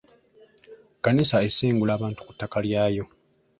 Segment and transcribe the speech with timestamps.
[0.97, 3.05] Kkanisa esengula abantu ku ttaka lyayo.